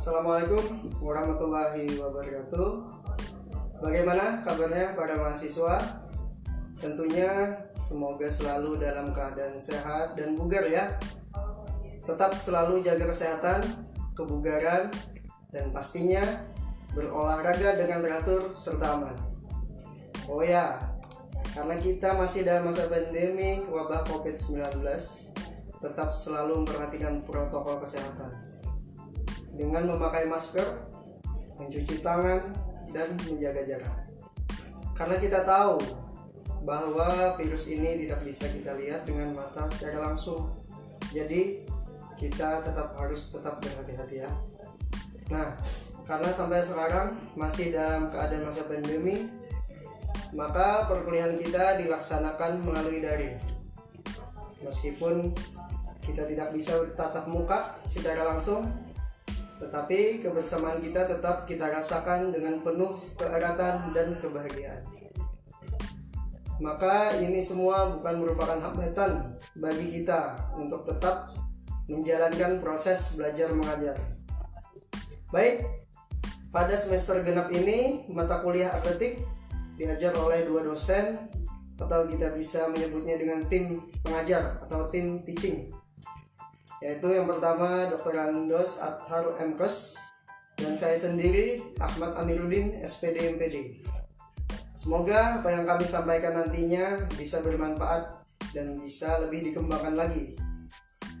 Assalamualaikum 0.00 0.96
warahmatullahi 1.04 2.00
wabarakatuh. 2.00 2.68
Bagaimana 3.84 4.40
kabarnya 4.48 4.96
para 4.96 5.20
mahasiswa? 5.20 5.76
Tentunya 6.80 7.28
semoga 7.76 8.24
selalu 8.32 8.80
dalam 8.80 9.12
keadaan 9.12 9.60
sehat 9.60 10.16
dan 10.16 10.40
bugar 10.40 10.64
ya. 10.72 10.96
Tetap 12.08 12.32
selalu 12.32 12.80
jaga 12.80 13.12
kesehatan, 13.12 13.60
kebugaran, 14.16 14.88
dan 15.52 15.68
pastinya 15.68 16.24
berolahraga 16.96 17.76
dengan 17.76 18.00
teratur 18.00 18.56
serta 18.56 18.96
aman. 18.96 19.20
Oh 20.24 20.40
ya, 20.40 20.80
karena 21.52 21.76
kita 21.76 22.16
masih 22.16 22.48
dalam 22.48 22.72
masa 22.72 22.88
pandemi 22.88 23.68
wabah 23.68 24.08
COVID-19, 24.08 24.80
tetap 25.76 26.08
selalu 26.16 26.64
memperhatikan 26.64 27.20
protokol 27.20 27.84
kesehatan 27.84 28.49
dengan 29.60 29.92
memakai 29.92 30.24
masker, 30.24 30.64
mencuci 31.60 32.00
tangan, 32.00 32.40
dan 32.96 33.12
menjaga 33.28 33.60
jarak. 33.68 34.08
Karena 34.96 35.20
kita 35.20 35.44
tahu 35.44 35.76
bahwa 36.64 37.36
virus 37.36 37.68
ini 37.68 38.08
tidak 38.08 38.24
bisa 38.24 38.48
kita 38.48 38.72
lihat 38.80 39.04
dengan 39.04 39.36
mata 39.36 39.68
secara 39.68 40.08
langsung. 40.08 40.48
Jadi 41.12 41.68
kita 42.16 42.64
tetap 42.64 42.96
harus 42.96 43.32
tetap 43.32 43.60
berhati-hati 43.60 44.24
ya. 44.24 44.32
Nah, 45.28 45.56
karena 46.08 46.30
sampai 46.32 46.64
sekarang 46.64 47.16
masih 47.36 47.72
dalam 47.72 48.08
keadaan 48.08 48.48
masa 48.48 48.64
pandemi, 48.64 49.28
maka 50.32 50.88
perkuliahan 50.88 51.36
kita 51.36 51.80
dilaksanakan 51.84 52.64
melalui 52.64 53.04
daring. 53.04 53.36
Meskipun 54.60 55.32
kita 56.04 56.28
tidak 56.28 56.52
bisa 56.52 56.76
bertatap 56.76 57.24
muka 57.30 57.78
secara 57.88 58.26
langsung, 58.26 58.68
tetapi 59.60 60.24
kebersamaan 60.24 60.80
kita 60.80 61.04
tetap 61.04 61.44
kita 61.44 61.68
rasakan 61.68 62.32
dengan 62.32 62.64
penuh 62.64 62.96
keeratan 63.20 63.92
dan 63.92 64.16
kebahagiaan. 64.16 64.80
Maka 66.60 67.16
ini 67.20 67.40
semua 67.44 67.88
bukan 67.92 68.20
merupakan 68.20 68.56
hambatan 68.56 69.36
bagi 69.60 70.00
kita 70.00 70.36
untuk 70.56 70.88
tetap 70.88 71.36
menjalankan 71.88 72.60
proses 72.60 73.16
belajar 73.20 73.52
mengajar. 73.52 73.96
Baik, 75.32 75.64
pada 76.52 76.76
semester 76.76 77.20
genap 77.20 77.52
ini 77.52 78.08
mata 78.08 78.40
kuliah 78.40 78.72
atletik 78.72 79.20
diajar 79.76 80.12
oleh 80.16 80.44
dua 80.44 80.64
dosen 80.64 81.28
atau 81.80 82.04
kita 82.04 82.36
bisa 82.36 82.68
menyebutnya 82.68 83.16
dengan 83.16 83.40
tim 83.48 83.88
pengajar 84.04 84.60
atau 84.60 84.92
tim 84.92 85.24
teaching 85.24 85.72
yaitu 86.80 87.12
yang 87.12 87.28
pertama 87.28 87.92
Dr. 87.92 88.16
Andos 88.16 88.80
Athar 88.80 89.36
MKes 89.36 90.00
dan 90.56 90.76
saya 90.76 90.96
sendiri 90.96 91.60
Ahmad 91.76 92.16
Amiruddin 92.16 92.80
SPD 92.80 93.36
MPD. 93.36 93.84
Semoga 94.72 95.44
apa 95.44 95.52
yang 95.52 95.68
kami 95.68 95.84
sampaikan 95.84 96.40
nantinya 96.40 97.04
bisa 97.12 97.44
bermanfaat 97.44 98.24
dan 98.56 98.80
bisa 98.80 99.20
lebih 99.20 99.52
dikembangkan 99.52 99.92
lagi. 99.92 100.36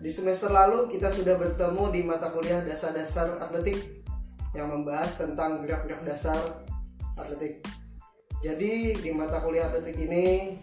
Di 0.00 0.08
semester 0.08 0.48
lalu 0.48 0.88
kita 0.88 1.12
sudah 1.12 1.36
bertemu 1.36 1.92
di 1.92 2.00
mata 2.08 2.32
kuliah 2.32 2.64
dasar-dasar 2.64 3.36
atletik 3.36 4.00
yang 4.56 4.72
membahas 4.72 5.20
tentang 5.20 5.60
gerak-gerak 5.60 6.08
dasar 6.08 6.40
atletik. 7.20 7.60
Jadi 8.40 8.96
di 8.96 9.10
mata 9.12 9.44
kuliah 9.44 9.68
atletik 9.68 10.00
ini 10.00 10.56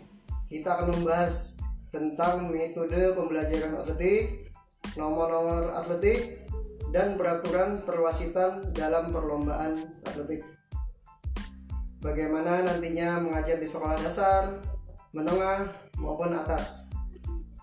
kita 0.50 0.82
akan 0.82 0.98
membahas 0.98 1.62
tentang 1.94 2.50
metode 2.50 3.14
pembelajaran 3.14 3.78
atletik, 3.78 4.47
nomor-nomor 4.98 5.78
atletik, 5.78 6.50
dan 6.90 7.16
peraturan 7.20 7.86
perwasitan 7.86 8.74
dalam 8.74 9.14
perlombaan 9.14 9.94
atletik. 10.04 10.42
Bagaimana 12.02 12.66
nantinya 12.66 13.22
mengajar 13.22 13.62
di 13.62 13.68
sekolah 13.70 13.98
dasar, 14.02 14.58
menengah, 15.14 15.74
maupun 15.98 16.34
atas. 16.34 16.94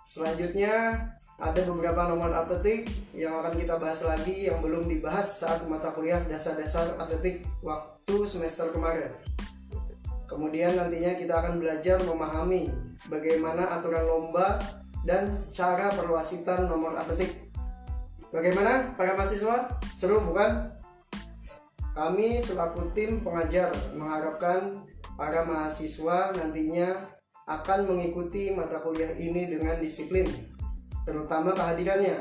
Selanjutnya, 0.04 1.08
ada 1.38 1.60
beberapa 1.66 2.06
nomor 2.06 2.30
atletik 2.30 2.86
yang 3.10 3.42
akan 3.42 3.58
kita 3.58 3.74
bahas 3.78 4.06
lagi 4.06 4.46
yang 4.46 4.62
belum 4.62 4.86
dibahas 4.86 5.42
saat 5.42 5.66
mata 5.66 5.90
kuliah 5.90 6.22
dasar-dasar 6.30 6.94
atletik 6.98 7.42
waktu 7.58 8.16
semester 8.28 8.70
kemarin. 8.70 9.10
Kemudian 10.30 10.78
nantinya 10.78 11.14
kita 11.18 11.34
akan 11.42 11.62
belajar 11.62 12.02
memahami 12.02 12.70
bagaimana 13.06 13.70
aturan 13.78 14.06
lomba 14.06 14.62
dan 15.04 15.44
cara 15.52 15.92
perwasitan 15.92 16.66
nomor 16.66 16.96
atletik. 16.96 17.52
Bagaimana 18.32 18.96
para 18.98 19.14
mahasiswa? 19.14 19.78
Seru 19.94 20.18
bukan? 20.24 20.72
Kami 21.94 22.42
selaku 22.42 22.90
tim 22.90 23.22
pengajar 23.22 23.70
mengharapkan 23.94 24.82
para 25.14 25.46
mahasiswa 25.46 26.34
nantinya 26.34 26.98
akan 27.46 27.86
mengikuti 27.86 28.50
mata 28.50 28.82
kuliah 28.82 29.14
ini 29.14 29.46
dengan 29.46 29.78
disiplin, 29.78 30.26
terutama 31.06 31.54
kehadirannya, 31.54 32.18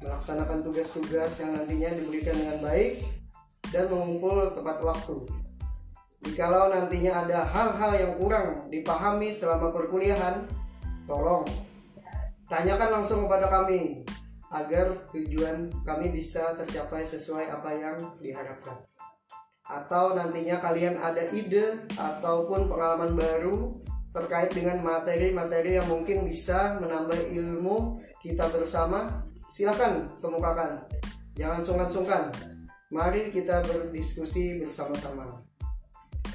melaksanakan 0.00 0.64
tugas-tugas 0.64 1.42
yang 1.44 1.58
nantinya 1.58 1.92
diberikan 1.98 2.38
dengan 2.38 2.58
baik, 2.64 3.04
dan 3.74 3.90
mengumpul 3.90 4.54
tepat 4.54 4.78
waktu. 4.80 5.28
Jikalau 6.24 6.72
nantinya 6.72 7.26
ada 7.26 7.44
hal-hal 7.44 7.92
yang 7.98 8.12
kurang 8.16 8.70
dipahami 8.72 9.34
selama 9.34 9.74
perkuliahan, 9.74 10.46
tolong 11.04 11.44
Tanyakan 12.50 12.98
langsung 12.98 13.30
kepada 13.30 13.46
kami 13.46 14.02
agar 14.50 14.90
tujuan 15.14 15.70
kami 15.86 16.10
bisa 16.10 16.50
tercapai 16.58 17.06
sesuai 17.06 17.46
apa 17.46 17.70
yang 17.78 17.94
diharapkan. 18.18 18.74
Atau 19.62 20.18
nantinya 20.18 20.58
kalian 20.58 20.98
ada 20.98 21.22
ide 21.30 21.86
ataupun 21.94 22.66
pengalaman 22.66 23.14
baru 23.14 23.70
terkait 24.10 24.50
dengan 24.50 24.82
materi-materi 24.82 25.78
yang 25.78 25.86
mungkin 25.86 26.26
bisa 26.26 26.74
menambah 26.82 27.30
ilmu 27.30 28.02
kita 28.18 28.50
bersama, 28.50 29.22
silahkan 29.46 30.10
kemukakan. 30.18 30.82
Jangan 31.38 31.62
sungkan-sungkan. 31.62 32.34
Mari 32.90 33.30
kita 33.30 33.62
berdiskusi 33.62 34.58
bersama-sama. 34.58 35.38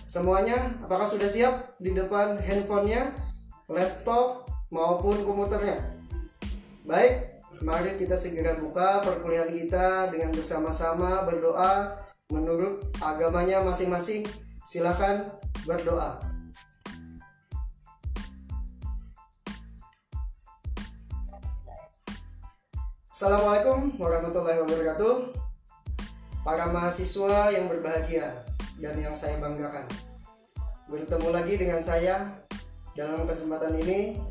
Semuanya, 0.07 0.79
apakah 0.79 1.03
sudah 1.03 1.27
siap 1.27 1.75
di 1.83 1.91
depan 1.91 2.39
handphonenya, 2.39 3.11
laptop, 3.67 4.47
maupun 4.71 5.19
komputernya? 5.27 5.94
Baik, 6.85 7.41
mari 7.65 7.97
kita 7.97 8.13
segera 8.13 8.61
buka 8.61 9.01
perkuliahan 9.01 9.49
kita 9.49 10.13
dengan 10.13 10.29
bersama-sama 10.29 11.25
berdoa 11.25 11.97
menurut 12.29 12.85
agamanya 13.01 13.65
masing-masing. 13.65 14.21
Silakan 14.61 15.33
berdoa. 15.65 16.21
Assalamualaikum 23.09 23.97
warahmatullahi 23.97 24.61
wabarakatuh. 24.61 25.33
Para 26.45 26.69
mahasiswa 26.69 27.49
yang 27.49 27.65
berbahagia 27.65 28.45
dan 28.77 28.93
yang 29.01 29.17
saya 29.17 29.41
banggakan. 29.41 29.89
Bertemu 30.85 31.33
lagi 31.33 31.57
dengan 31.57 31.81
saya 31.81 32.29
dalam 32.93 33.25
kesempatan 33.25 33.73
ini 33.81 34.21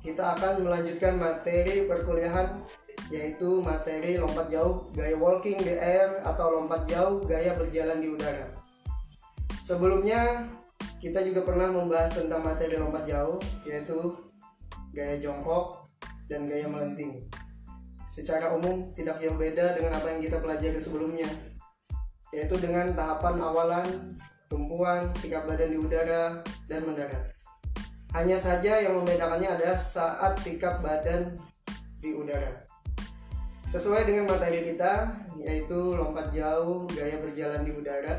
kita 0.00 0.36
akan 0.36 0.64
melanjutkan 0.64 1.20
materi 1.20 1.84
perkuliahan 1.84 2.64
yaitu 3.12 3.60
materi 3.60 4.16
lompat 4.16 4.48
jauh 4.48 4.88
gaya 4.96 5.16
walking 5.16 5.60
the 5.60 5.76
air 5.76 6.24
atau 6.24 6.56
lompat 6.56 6.88
jauh 6.88 7.20
gaya 7.28 7.52
berjalan 7.56 8.00
di 8.00 8.08
udara. 8.08 8.48
Sebelumnya 9.60 10.48
kita 11.00 11.20
juga 11.24 11.44
pernah 11.44 11.68
membahas 11.68 12.16
tentang 12.16 12.40
materi 12.40 12.80
lompat 12.80 13.04
jauh 13.04 13.36
yaitu 13.68 14.16
gaya 14.96 15.20
jongkok 15.20 15.84
dan 16.32 16.48
gaya 16.48 16.64
melenting. 16.64 17.28
Secara 18.08 18.56
umum 18.56 18.90
tidak 18.96 19.20
jauh 19.20 19.36
beda 19.36 19.76
dengan 19.76 20.00
apa 20.00 20.16
yang 20.16 20.20
kita 20.24 20.40
pelajari 20.40 20.80
sebelumnya 20.80 21.28
yaitu 22.30 22.54
dengan 22.62 22.94
tahapan 22.94 23.42
awalan, 23.42 23.88
tumpuan, 24.46 25.10
sikap 25.18 25.50
badan 25.50 25.74
di 25.74 25.78
udara, 25.82 26.46
dan 26.70 26.86
mendarat. 26.86 27.39
Hanya 28.10 28.34
saja 28.34 28.82
yang 28.82 28.98
membedakannya 28.98 29.54
adalah 29.54 29.78
saat 29.78 30.34
sikap 30.34 30.82
badan 30.82 31.38
di 32.02 32.10
udara. 32.10 32.66
Sesuai 33.70 34.02
dengan 34.02 34.34
materi 34.34 34.66
kita, 34.66 35.14
yaitu 35.38 35.94
lompat 35.94 36.34
jauh, 36.34 36.90
gaya 36.90 37.22
berjalan 37.22 37.62
di 37.62 37.70
udara. 37.70 38.18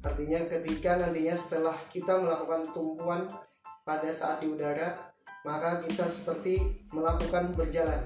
Artinya 0.00 0.40
ketika 0.48 0.96
nantinya 0.96 1.36
setelah 1.36 1.76
kita 1.92 2.16
melakukan 2.16 2.72
tumpuan 2.72 3.28
pada 3.84 4.08
saat 4.08 4.40
di 4.40 4.48
udara, 4.48 5.12
maka 5.44 5.84
kita 5.84 6.08
seperti 6.08 6.88
melakukan 6.96 7.52
berjalan. 7.52 8.00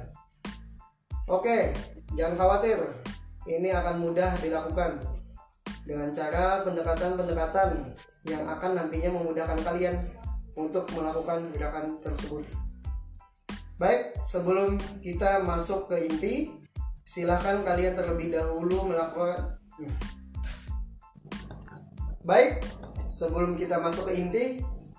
Oke, 1.30 1.70
jangan 2.18 2.34
khawatir. 2.34 2.82
Ini 3.46 3.70
akan 3.78 4.02
mudah 4.02 4.34
dilakukan 4.42 4.98
dengan 5.86 6.10
cara 6.10 6.66
pendekatan-pendekatan 6.66 7.94
yang 8.26 8.42
akan 8.46 8.74
nantinya 8.74 9.22
memudahkan 9.22 9.62
kalian 9.62 10.21
untuk 10.56 10.88
melakukan 10.92 11.48
gerakan 11.52 11.96
tersebut. 12.00 12.44
Baik, 13.80 14.14
sebelum 14.22 14.78
kita 15.02 15.42
masuk 15.42 15.90
ke 15.90 16.06
inti, 16.06 16.34
silahkan 17.02 17.64
kalian 17.66 17.98
terlebih 17.98 18.30
dahulu 18.30 18.86
melakukan 18.86 19.58
Baik, 22.22 22.62
sebelum 23.10 23.58
kita 23.58 23.82
masuk 23.82 24.06
ke 24.06 24.14
inti, 24.14 24.46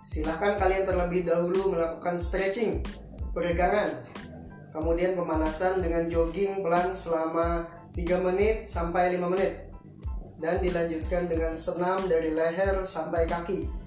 silahkan 0.03 0.59
kalian 0.59 0.83
terlebih 0.83 1.23
dahulu 1.23 1.71
melakukan 1.71 2.19
stretching, 2.19 2.83
peregangan, 3.31 4.03
kemudian 4.75 5.15
pemanasan 5.15 5.79
dengan 5.79 6.11
jogging 6.11 6.59
pelan 6.59 6.91
selama 6.91 7.63
3 7.95 8.25
menit 8.27 8.67
sampai 8.67 9.15
5 9.15 9.31
menit 9.31 9.71
dan 10.43 10.59
dilanjutkan 10.59 11.31
dengan 11.31 11.55
senam 11.55 12.03
dari 12.11 12.35
leher 12.35 12.83
sampai 12.83 13.23
kaki. 13.23 13.82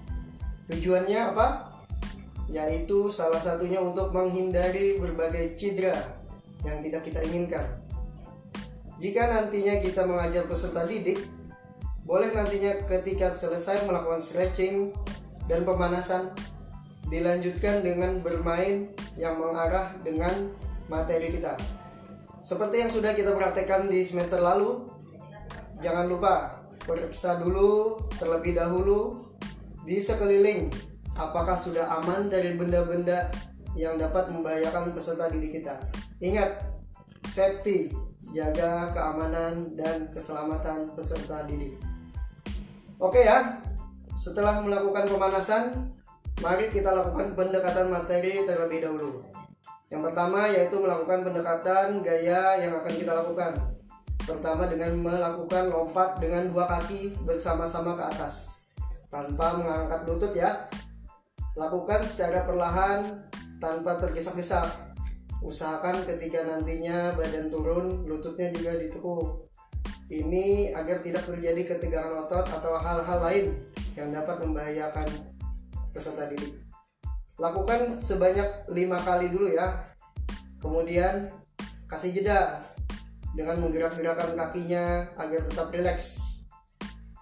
Tujuannya 0.66 1.18
apa? 1.34 1.70
Yaitu 2.50 3.10
salah 3.10 3.38
satunya 3.38 3.78
untuk 3.78 4.10
menghindari 4.10 4.98
berbagai 4.98 5.54
cedera 5.54 5.94
yang 6.66 6.82
tidak 6.82 7.06
kita 7.06 7.22
inginkan. 7.22 7.66
Jika 8.98 9.28
nantinya 9.28 9.78
kita 9.78 10.02
mengajar 10.08 10.48
peserta 10.50 10.82
didik, 10.88 11.22
boleh 12.06 12.30
nantinya 12.34 12.86
ketika 12.86 13.30
selesai 13.30 13.86
melakukan 13.86 14.22
stretching 14.22 14.94
dan 15.50 15.66
pemanasan 15.66 16.30
dilanjutkan 17.06 17.82
dengan 17.82 18.18
bermain 18.22 18.90
yang 19.14 19.38
mengarah 19.38 19.94
dengan 20.02 20.54
materi 20.90 21.34
kita. 21.34 21.54
Seperti 22.42 22.82
yang 22.82 22.90
sudah 22.90 23.14
kita 23.14 23.34
praktekkan 23.34 23.90
di 23.90 24.06
semester 24.06 24.38
lalu, 24.38 24.86
jangan 25.82 26.06
lupa 26.06 26.62
periksa 26.86 27.42
dulu 27.42 27.98
terlebih 28.18 28.54
dahulu 28.54 29.25
di 29.86 30.02
sekeliling 30.02 30.66
apakah 31.14 31.54
sudah 31.54 31.86
aman 32.02 32.26
dari 32.26 32.58
benda-benda 32.58 33.30
yang 33.78 33.94
dapat 33.94 34.28
membahayakan 34.34 34.90
peserta 34.90 35.30
didik 35.30 35.62
kita. 35.62 35.78
Ingat, 36.18 36.58
safety, 37.30 37.94
jaga 38.34 38.90
keamanan 38.90 39.70
dan 39.78 40.10
keselamatan 40.10 40.90
peserta 40.98 41.46
didik. 41.46 41.78
Oke 42.98 43.22
ya, 43.22 43.62
setelah 44.16 44.58
melakukan 44.58 45.06
pemanasan, 45.06 45.94
mari 46.42 46.72
kita 46.74 46.90
lakukan 46.90 47.38
pendekatan 47.38 47.86
materi 47.86 48.42
terlebih 48.42 48.82
dahulu. 48.82 49.22
Yang 49.86 50.02
pertama 50.10 50.50
yaitu 50.50 50.76
melakukan 50.82 51.22
pendekatan 51.22 52.02
gaya 52.02 52.58
yang 52.58 52.74
akan 52.82 52.90
kita 52.96 53.12
lakukan. 53.14 53.54
Pertama 54.26 54.66
dengan 54.66 54.98
melakukan 54.98 55.70
lompat 55.70 56.18
dengan 56.18 56.50
dua 56.50 56.66
kaki 56.66 57.14
bersama-sama 57.22 57.94
ke 57.94 58.04
atas 58.10 58.55
tanpa 59.10 59.58
mengangkat 59.58 60.00
lutut 60.06 60.32
ya. 60.34 60.68
Lakukan 61.56 62.04
secara 62.04 62.44
perlahan 62.44 63.26
tanpa 63.56 63.96
tergesa-gesa. 63.96 64.68
Usahakan 65.40 66.04
ketika 66.04 66.44
nantinya 66.44 67.16
badan 67.16 67.48
turun, 67.48 68.04
lututnya 68.04 68.52
juga 68.52 68.76
ditekuk. 68.76 69.48
Ini 70.06 70.70
agar 70.76 71.02
tidak 71.02 71.26
terjadi 71.26 71.76
ketegangan 71.76 72.28
otot 72.28 72.46
atau 72.46 72.78
hal-hal 72.78 73.18
lain 73.26 73.46
yang 73.98 74.12
dapat 74.14 74.38
membahayakan 74.44 75.08
peserta 75.90 76.28
didik. 76.28 76.62
Lakukan 77.36 78.00
sebanyak 78.00 78.68
lima 78.70 79.00
kali 79.02 79.32
dulu 79.32 79.48
ya. 79.50 79.92
Kemudian 80.60 81.32
kasih 81.88 82.16
jeda 82.16 82.64
dengan 83.36 83.60
menggerak-gerakkan 83.60 84.36
kakinya 84.36 85.10
agar 85.20 85.40
tetap 85.44 85.68
rileks. 85.72 86.35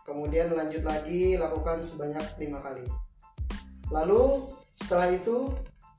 Kemudian 0.04 0.52
lanjut 0.52 0.84
lagi 0.84 1.40
lakukan 1.40 1.80
sebanyak 1.80 2.24
lima 2.36 2.60
kali. 2.60 2.84
Lalu 3.88 4.52
setelah 4.76 5.08
itu 5.12 5.52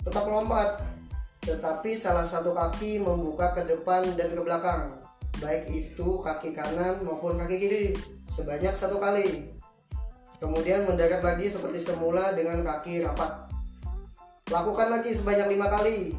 tetap 0.05 0.29
melompat, 0.29 0.85
tetapi 1.41 1.97
salah 1.97 2.25
satu 2.25 2.53
kaki 2.53 3.01
membuka 3.01 3.53
ke 3.57 3.65
depan 3.65 4.05
dan 4.13 4.37
ke 4.37 4.41
belakang 4.41 5.05
baik 5.39 5.67
itu 5.67 6.23
kaki 6.23 6.55
kanan 6.55 7.03
maupun 7.03 7.35
kaki 7.35 7.57
kiri 7.59 7.83
sebanyak 8.27 8.71
satu 8.71 8.99
kali. 8.99 9.51
Kemudian 10.39 10.83
mendarat 10.83 11.23
lagi 11.23 11.47
seperti 11.47 11.79
semula 11.79 12.35
dengan 12.35 12.63
kaki 12.63 13.03
rapat. 13.03 13.47
Lakukan 14.51 14.93
lagi 14.93 15.15
sebanyak 15.15 15.57
lima 15.57 15.67
kali. 15.71 16.13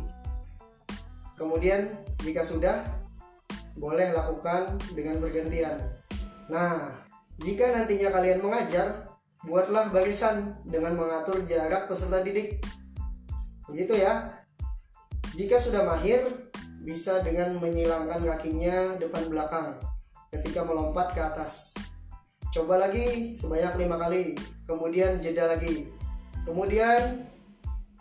Kemudian 1.37 1.93
jika 2.25 2.43
sudah, 2.43 2.81
boleh 3.77 4.11
lakukan 4.17 4.81
dengan 4.97 5.21
bergantian. 5.21 5.79
Nah, 6.49 7.06
jika 7.37 7.69
nantinya 7.73 8.09
kalian 8.17 8.41
mengajar, 8.41 9.13
buatlah 9.45 9.93
barisan 9.93 10.57
dengan 10.65 10.97
mengatur 10.97 11.45
jarak 11.45 11.85
peserta 11.87 12.25
didik. 12.25 12.65
Begitu 13.69 14.01
ya. 14.01 14.41
Jika 15.37 15.61
sudah 15.61 15.85
mahir, 15.85 16.25
bisa 16.81 17.21
dengan 17.21 17.59
menyilangkan 17.61 18.25
kakinya 18.25 18.97
depan 18.97 19.29
belakang 19.29 19.77
ketika 20.33 20.63
melompat 20.63 21.13
ke 21.13 21.21
atas. 21.21 21.75
Coba 22.55 22.81
lagi 22.81 23.37
sebanyak 23.37 23.75
lima 23.85 24.01
kali, 24.01 24.33
kemudian 24.65 25.21
jeda 25.21 25.45
lagi. 25.51 25.93
Kemudian 26.47 27.27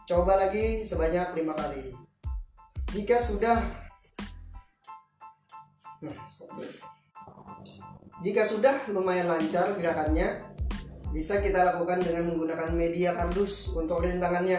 coba 0.05 0.37
lagi 0.37 0.87
sebanyak 0.87 1.33
lima 1.35 1.57
kali. 1.57 1.91
Jika 2.93 3.19
sudah 3.19 3.57
nah, 5.99 6.15
jika 8.25 8.41
sudah 8.41 8.89
lumayan 8.89 9.29
lancar 9.29 9.77
gerakannya, 9.77 10.41
bisa 11.13 11.45
kita 11.45 11.61
lakukan 11.61 12.01
dengan 12.01 12.33
menggunakan 12.33 12.73
media 12.73 13.13
kardus 13.13 13.69
untuk 13.77 14.01
rintangannya. 14.01 14.57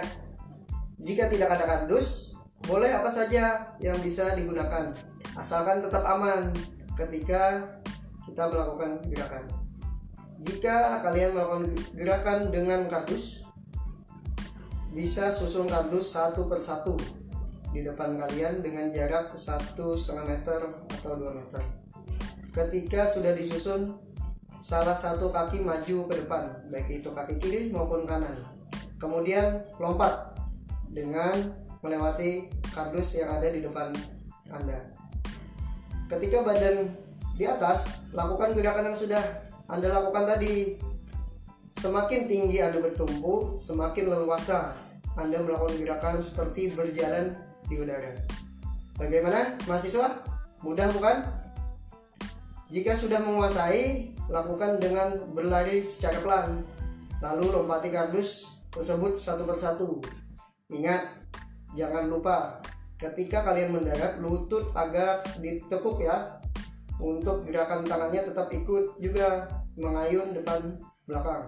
Jika 1.02 1.26
tidak 1.26 1.50
ada 1.50 1.66
kardus, 1.66 2.38
boleh 2.62 2.94
apa 2.94 3.10
saja 3.10 3.74
yang 3.82 3.98
bisa 3.98 4.38
digunakan, 4.38 4.94
asalkan 5.34 5.82
tetap 5.82 6.06
aman 6.06 6.54
ketika 6.94 7.74
kita 8.22 8.46
melakukan 8.46 9.02
gerakan. 9.10 9.50
Jika 10.46 11.02
kalian 11.02 11.34
melakukan 11.34 11.66
gerakan 11.98 12.38
dengan 12.54 12.86
kardus, 12.86 13.42
bisa 14.94 15.34
susun 15.34 15.66
kardus 15.66 16.14
satu 16.14 16.46
per 16.46 16.62
satu 16.62 16.94
di 17.74 17.82
depan 17.82 18.14
kalian 18.14 18.62
dengan 18.62 18.94
jarak 18.94 19.34
satu 19.34 19.98
setengah 19.98 20.38
meter 20.38 20.60
atau 21.02 21.18
2 21.18 21.34
meter. 21.34 21.75
Ketika 22.56 23.04
sudah 23.04 23.36
disusun, 23.36 24.00
salah 24.56 24.96
satu 24.96 25.28
kaki 25.28 25.60
maju 25.60 26.08
ke 26.08 26.24
depan, 26.24 26.56
baik 26.72 27.04
itu 27.04 27.12
kaki 27.12 27.36
kiri 27.36 27.68
maupun 27.68 28.08
kanan. 28.08 28.32
Kemudian 28.96 29.60
lompat 29.76 30.32
dengan 30.88 31.52
melewati 31.84 32.48
kardus 32.72 33.20
yang 33.20 33.36
ada 33.36 33.52
di 33.52 33.60
depan 33.60 33.92
Anda. 34.48 34.88
Ketika 36.08 36.40
badan 36.40 36.96
di 37.36 37.44
atas, 37.44 38.08
lakukan 38.16 38.56
gerakan 38.56 38.88
yang 38.88 38.96
sudah 38.96 39.20
Anda 39.68 39.92
lakukan 39.92 40.24
tadi. 40.24 40.80
Semakin 41.76 42.24
tinggi 42.24 42.64
Anda 42.64 42.80
bertumpu, 42.80 43.60
semakin 43.60 44.08
leluasa 44.08 44.72
Anda 45.12 45.44
melakukan 45.44 45.76
gerakan 45.76 46.24
seperti 46.24 46.72
berjalan 46.72 47.36
di 47.68 47.84
udara. 47.84 48.16
Bagaimana, 48.96 49.60
mahasiswa? 49.68 50.24
Mudah 50.64 50.88
bukan? 50.96 51.45
Jika 52.66 52.98
sudah 52.98 53.22
menguasai, 53.22 54.10
lakukan 54.26 54.82
dengan 54.82 55.22
berlari 55.30 55.86
secara 55.86 56.18
pelan, 56.18 56.66
lalu 57.22 57.54
lompati 57.54 57.94
kardus 57.94 58.58
tersebut 58.74 59.14
satu 59.14 59.46
persatu. 59.46 60.02
Ingat, 60.74 61.14
jangan 61.78 62.10
lupa 62.10 62.58
ketika 62.98 63.46
kalian 63.46 63.70
mendarat 63.70 64.18
lutut 64.18 64.74
agak 64.74 65.30
ditepuk 65.38 66.02
ya. 66.02 66.42
Untuk 66.96 67.44
gerakan 67.44 67.84
tangannya 67.84 68.24
tetap 68.24 68.48
ikut 68.48 68.96
juga 68.96 69.46
mengayun 69.76 70.32
depan 70.32 70.80
belakang 71.04 71.44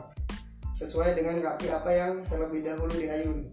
sesuai 0.77 1.17
dengan 1.17 1.41
kaki 1.41 1.73
apa 1.73 1.91
yang 1.91 2.13
terlebih 2.29 2.63
dahulu 2.63 2.93
diayun. 2.93 3.49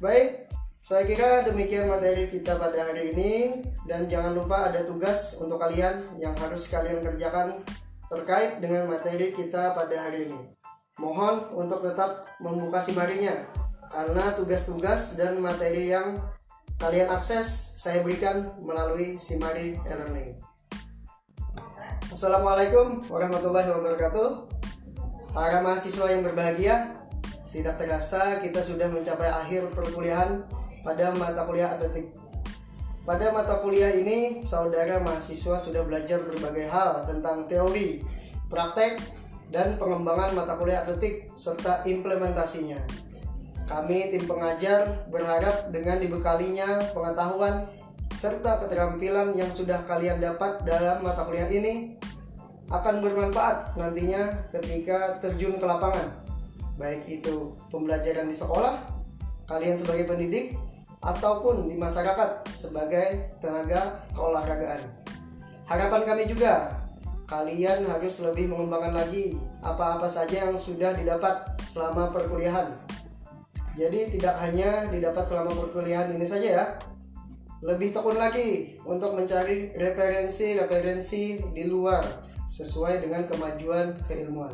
Baik 0.00 0.41
saya 0.82 1.06
kira 1.06 1.46
demikian 1.46 1.86
materi 1.86 2.26
kita 2.26 2.58
pada 2.58 2.90
hari 2.90 3.14
ini 3.14 3.62
dan 3.86 4.10
jangan 4.10 4.34
lupa 4.34 4.66
ada 4.66 4.82
tugas 4.82 5.38
untuk 5.38 5.62
kalian 5.62 6.18
yang 6.18 6.34
harus 6.34 6.66
kalian 6.66 6.98
kerjakan 7.06 7.62
terkait 8.10 8.58
dengan 8.58 8.90
materi 8.90 9.30
kita 9.30 9.78
pada 9.78 9.94
hari 9.94 10.26
ini. 10.26 10.42
Mohon 10.98 11.54
untuk 11.54 11.86
tetap 11.86 12.26
membuka 12.42 12.82
simarinya 12.82 13.30
karena 13.94 14.34
tugas-tugas 14.34 15.14
dan 15.14 15.38
materi 15.38 15.94
yang 15.94 16.18
kalian 16.82 17.14
akses 17.14 17.78
saya 17.78 18.02
berikan 18.02 18.50
melalui 18.58 19.14
Simari 19.22 19.78
e-learning. 19.86 20.34
Assalamualaikum 22.10 23.06
warahmatullahi 23.06 23.70
wabarakatuh. 23.70 24.28
Para 25.30 25.62
mahasiswa 25.62 26.10
yang 26.10 26.26
berbahagia, 26.26 27.06
tidak 27.54 27.78
terasa 27.78 28.42
kita 28.42 28.58
sudah 28.58 28.90
mencapai 28.90 29.30
akhir 29.30 29.70
perkuliahan 29.70 30.42
pada 30.82 31.14
mata 31.14 31.46
kuliah 31.46 31.74
atletik. 31.74 32.10
Pada 33.02 33.34
mata 33.34 33.58
kuliah 33.58 33.90
ini, 33.90 34.46
saudara 34.46 35.02
mahasiswa 35.02 35.58
sudah 35.58 35.82
belajar 35.82 36.22
berbagai 36.22 36.70
hal 36.70 37.02
tentang 37.02 37.50
teori, 37.50 37.98
praktek, 38.46 39.02
dan 39.50 39.74
pengembangan 39.74 40.38
mata 40.38 40.54
kuliah 40.54 40.86
atletik 40.86 41.34
serta 41.34 41.82
implementasinya. 41.82 42.78
Kami 43.66 44.14
tim 44.14 44.24
pengajar 44.26 45.06
berharap 45.10 45.74
dengan 45.74 45.98
dibekalinya 45.98 46.92
pengetahuan 46.94 47.66
serta 48.12 48.62
keterampilan 48.62 49.32
yang 49.34 49.48
sudah 49.48 49.82
kalian 49.88 50.20
dapat 50.20 50.62
dalam 50.62 51.00
mata 51.02 51.24
kuliah 51.24 51.48
ini 51.48 51.96
akan 52.70 53.04
bermanfaat 53.04 53.76
nantinya 53.76 54.48
ketika 54.52 55.18
terjun 55.20 55.58
ke 55.58 55.64
lapangan. 55.66 56.08
Baik 56.80 57.04
itu 57.08 57.52
pembelajaran 57.68 58.28
di 58.28 58.36
sekolah, 58.36 58.80
kalian 59.44 59.76
sebagai 59.76 60.08
pendidik, 60.08 60.56
ataupun 61.02 61.66
di 61.66 61.74
masyarakat 61.74 62.46
sebagai 62.46 63.34
tenaga 63.42 64.06
keolahragaan. 64.14 64.80
Harapan 65.66 66.02
kami 66.06 66.24
juga, 66.30 66.78
kalian 67.26 67.90
harus 67.90 68.22
lebih 68.22 68.54
mengembangkan 68.54 68.94
lagi 68.94 69.34
apa-apa 69.66 70.06
saja 70.06 70.46
yang 70.46 70.54
sudah 70.54 70.94
didapat 70.94 71.58
selama 71.66 72.14
perkuliahan. 72.14 72.70
Jadi 73.74 74.14
tidak 74.14 74.36
hanya 74.46 74.86
didapat 74.92 75.24
selama 75.26 75.50
perkuliahan 75.56 76.12
ini 76.14 76.26
saja 76.28 76.48
ya, 76.48 76.66
lebih 77.64 77.94
tekun 77.94 78.18
lagi 78.20 78.76
untuk 78.84 79.16
mencari 79.16 79.72
referensi-referensi 79.74 81.40
di 81.50 81.64
luar 81.66 82.04
sesuai 82.46 83.00
dengan 83.00 83.24
kemajuan 83.26 83.96
keilmuan. 84.06 84.52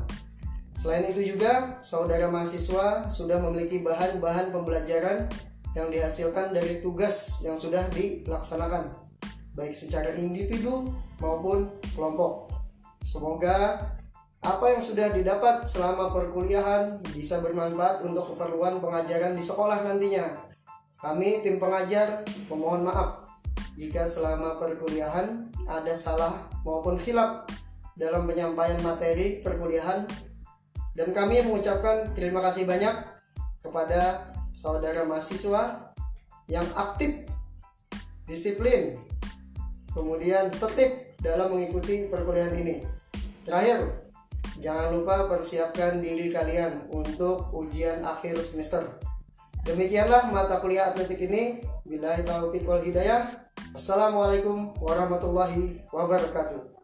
Selain 0.78 1.10
itu 1.10 1.34
juga, 1.34 1.82
saudara 1.82 2.30
mahasiswa 2.30 3.10
sudah 3.10 3.42
memiliki 3.42 3.82
bahan-bahan 3.82 4.54
pembelajaran 4.54 5.26
yang 5.76 5.92
dihasilkan 5.92 6.54
dari 6.54 6.80
tugas 6.80 7.40
yang 7.44 7.58
sudah 7.58 7.84
dilaksanakan, 7.92 8.88
baik 9.52 9.74
secara 9.74 10.14
individu 10.16 10.88
maupun 11.20 11.68
kelompok. 11.92 12.52
Semoga 13.04 13.76
apa 14.38 14.66
yang 14.70 14.82
sudah 14.82 15.10
didapat 15.10 15.66
selama 15.66 16.14
perkuliahan 16.14 17.02
bisa 17.10 17.42
bermanfaat 17.42 18.06
untuk 18.06 18.34
keperluan 18.34 18.78
pengajaran 18.78 19.34
di 19.34 19.42
sekolah 19.42 19.82
nantinya. 19.82 20.46
Kami 20.98 21.42
tim 21.46 21.62
pengajar 21.62 22.26
memohon 22.50 22.82
maaf 22.82 23.28
jika 23.78 24.02
selama 24.02 24.58
perkuliahan 24.58 25.54
ada 25.70 25.94
salah 25.94 26.50
maupun 26.66 26.98
hilap 26.98 27.46
dalam 27.94 28.26
penyampaian 28.26 28.82
materi 28.82 29.38
perkuliahan 29.38 30.02
dan 30.98 31.08
kami 31.14 31.38
mengucapkan 31.46 32.10
terima 32.10 32.42
kasih 32.42 32.66
banyak 32.66 32.90
kepada 33.62 34.27
saudara 34.52 35.04
mahasiswa 35.04 35.92
yang 36.48 36.66
aktif, 36.74 37.28
disiplin, 38.24 38.96
kemudian 39.92 40.48
tertib 40.54 41.16
dalam 41.20 41.52
mengikuti 41.52 42.06
perkuliahan 42.06 42.54
ini. 42.56 42.86
Terakhir, 43.44 44.08
jangan 44.62 44.94
lupa 44.94 45.26
persiapkan 45.26 45.98
diri 45.98 46.30
kalian 46.30 46.88
untuk 46.92 47.50
ujian 47.52 48.04
akhir 48.04 48.38
semester. 48.44 48.86
Demikianlah 49.66 50.32
mata 50.32 50.62
kuliah 50.62 50.88
atletik 50.88 51.20
ini. 51.20 51.60
Bila 51.88 52.16
taufiq 52.20 52.68
wal 52.68 52.84
hidayah. 52.84 53.48
Assalamualaikum 53.72 54.76
warahmatullahi 54.80 55.84
wabarakatuh. 55.92 56.77